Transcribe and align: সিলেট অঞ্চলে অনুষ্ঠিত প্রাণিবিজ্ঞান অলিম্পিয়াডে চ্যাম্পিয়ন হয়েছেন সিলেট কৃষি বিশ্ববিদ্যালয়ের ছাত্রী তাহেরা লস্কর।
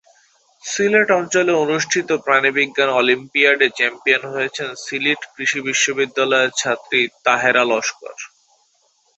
সিলেট 0.63 1.09
অঞ্চলে 1.19 1.53
অনুষ্ঠিত 1.63 2.09
প্রাণিবিজ্ঞান 2.25 2.89
অলিম্পিয়াডে 2.99 3.67
চ্যাম্পিয়ন 3.77 4.23
হয়েছেন 4.33 4.69
সিলেট 4.85 5.21
কৃষি 5.33 5.59
বিশ্ববিদ্যালয়ের 5.67 6.51
ছাত্রী 6.61 7.01
তাহেরা 7.25 7.63
লস্কর। 7.71 8.15